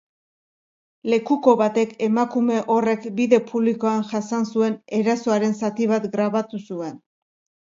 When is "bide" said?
3.19-3.41